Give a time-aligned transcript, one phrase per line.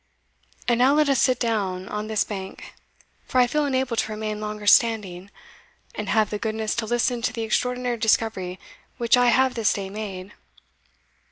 [0.67, 2.73] And now let us sit down on this bank,
[3.27, 5.29] for I feel unable to remain longer standing,
[5.93, 8.59] and have the goodness to listen to the extraordinary discovery
[8.97, 10.33] which I have this day made."